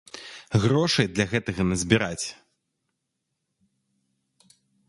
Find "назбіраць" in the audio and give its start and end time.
1.73-2.25